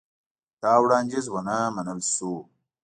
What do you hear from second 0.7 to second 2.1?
وړاندیز ونه منل